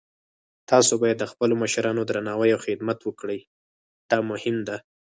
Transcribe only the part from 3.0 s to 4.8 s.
وکړئ، دا مهم ده